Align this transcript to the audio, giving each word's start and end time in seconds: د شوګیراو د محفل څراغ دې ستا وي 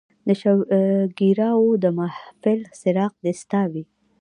د 0.27 0.29
شوګیراو 0.41 1.67
د 1.83 1.85
محفل 1.97 2.59
څراغ 2.79 3.13
دې 3.23 3.33
ستا 3.41 3.61
وي 3.71 3.83